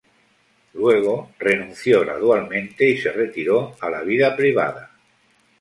Luego 0.73 1.29
renunció 1.37 2.01
gradualmente 2.01 2.89
y 2.89 2.97
se 2.97 3.11
retiró 3.11 3.75
a 3.79 3.87
la 3.91 4.01
vida 4.01 4.35
privada. 4.35 4.91